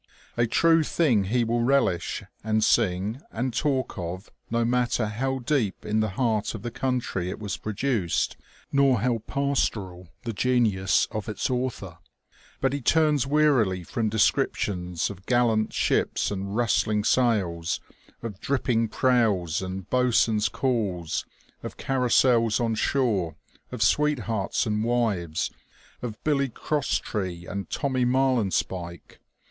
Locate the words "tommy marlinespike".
27.69-29.19